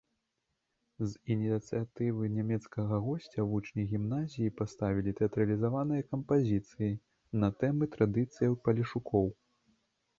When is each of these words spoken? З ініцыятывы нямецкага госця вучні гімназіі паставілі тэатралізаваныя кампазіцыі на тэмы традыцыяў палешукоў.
З 1.09 1.35
ініцыятывы 1.35 2.29
нямецкага 2.37 2.95
госця 3.09 3.45
вучні 3.53 3.87
гімназіі 3.93 4.55
паставілі 4.63 5.15
тэатралізаваныя 5.23 6.09
кампазіцыі 6.11 6.91
на 7.43 7.55
тэмы 7.63 7.95
традыцыяў 7.97 8.61
палешукоў. 8.69 9.35